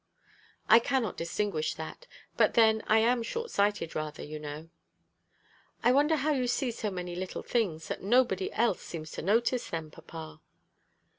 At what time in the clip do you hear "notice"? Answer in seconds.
9.21-9.69